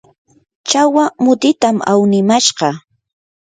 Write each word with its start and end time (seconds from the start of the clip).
chawa 0.69 1.05
mutitam 1.23 1.77
awnimashqa. 1.91 2.69